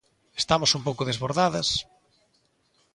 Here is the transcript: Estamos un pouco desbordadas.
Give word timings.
Estamos 0.41 0.71
un 0.77 0.81
pouco 0.87 1.07
desbordadas. 1.09 1.67